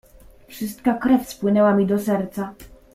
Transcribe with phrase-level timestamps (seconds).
[0.47, 2.53] "Wszystka krew spłynęła mi do serca..."